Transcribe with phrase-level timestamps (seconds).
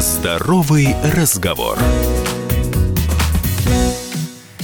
[0.00, 1.78] Здоровый разговор.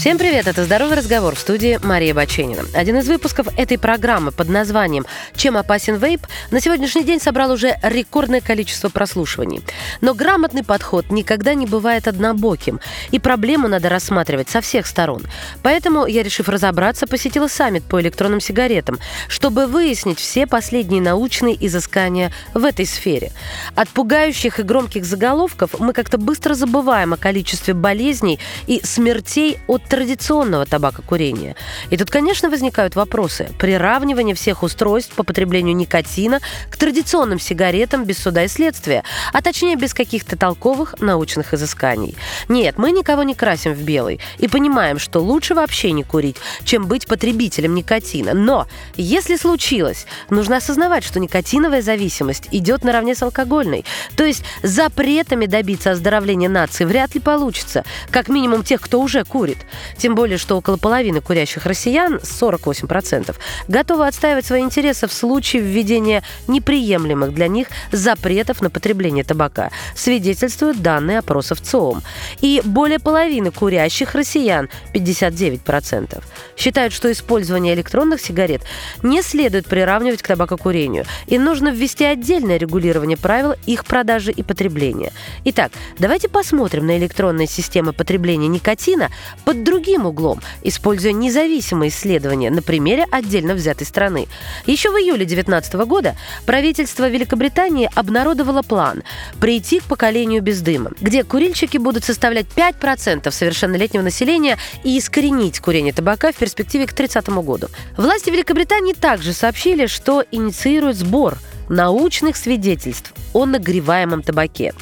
[0.00, 2.62] Всем привет, это «Здоровый разговор» в студии Мария Баченина.
[2.72, 5.04] Один из выпусков этой программы под названием
[5.36, 9.60] «Чем опасен вейп» на сегодняшний день собрал уже рекордное количество прослушиваний.
[10.00, 12.80] Но грамотный подход никогда не бывает однобоким,
[13.10, 15.26] и проблему надо рассматривать со всех сторон.
[15.62, 18.98] Поэтому я, решив разобраться, посетила саммит по электронным сигаретам,
[19.28, 23.32] чтобы выяснить все последние научные изыскания в этой сфере.
[23.74, 29.89] От пугающих и громких заголовков мы как-то быстро забываем о количестве болезней и смертей от
[29.90, 31.56] традиционного табакокурения.
[31.90, 33.48] И тут, конечно, возникают вопросы.
[33.58, 36.40] Приравнивание всех устройств по потреблению никотина
[36.70, 42.16] к традиционным сигаретам без суда и следствия, а точнее без каких-то толковых научных изысканий.
[42.48, 46.86] Нет, мы никого не красим в белый и понимаем, что лучше вообще не курить, чем
[46.86, 48.32] быть потребителем никотина.
[48.32, 53.84] Но если случилось, нужно осознавать, что никотиновая зависимость идет наравне с алкогольной.
[54.16, 59.58] То есть запретами добиться оздоровления нации вряд ли получится, как минимум тех, кто уже курит.
[59.96, 63.34] Тем более, что около половины курящих россиян, 48%,
[63.68, 70.82] готовы отстаивать свои интересы в случае введения неприемлемых для них запретов на потребление табака, свидетельствуют
[70.82, 72.02] данные опросов ЦОМ.
[72.40, 76.22] И более половины курящих россиян, 59%,
[76.56, 78.62] считают, что использование электронных сигарет
[79.02, 85.12] не следует приравнивать к табакокурению, и нужно ввести отдельное регулирование правил их продажи и потребления.
[85.44, 89.10] Итак, давайте посмотрим на электронные системы потребления никотина
[89.44, 94.26] под другим углом, используя независимые исследования на примере отдельно взятой страны.
[94.66, 99.04] Еще в июле 2019 года правительство Великобритании обнародовало план
[99.40, 105.92] прийти к поколению без дыма, где курильщики будут составлять 5% совершеннолетнего населения и искоренить курение
[105.92, 107.68] табака в перспективе к 30 году.
[107.96, 114.72] Власти Великобритании также сообщили, что инициируют сбор научных свидетельств о нагреваемом табаке.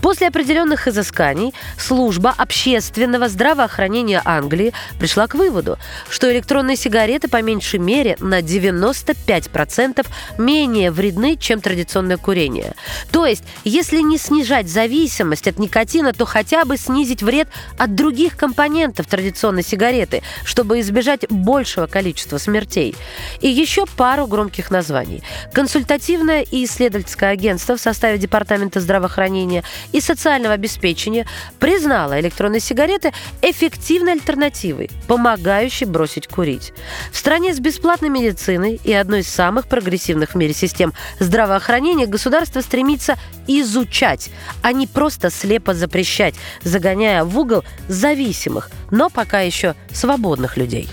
[0.00, 5.78] После определенных изысканий служба общественного здравоохранения Англии пришла к выводу,
[6.08, 10.06] что электронные сигареты по меньшей мере на 95%
[10.38, 12.74] менее вредны, чем традиционное курение.
[13.10, 18.36] То есть, если не снижать зависимость от никотина, то хотя бы снизить вред от других
[18.36, 22.94] компонентов традиционной сигареты, чтобы избежать большего количества смертей.
[23.40, 25.22] И еще пару громких названий.
[25.52, 31.26] Консультативное и исследовательское агентство в составе Департамента здравоохранения и социального обеспечения
[31.58, 33.12] признала электронные сигареты
[33.42, 36.72] эффективной альтернативой, помогающей бросить курить.
[37.12, 42.60] В стране с бесплатной медициной и одной из самых прогрессивных в мире систем здравоохранения государство
[42.60, 44.30] стремится изучать,
[44.62, 50.88] а не просто слепо запрещать, загоняя в угол зависимых, но пока еще свободных людей.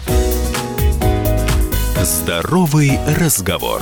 [2.04, 3.82] Здоровый разговор.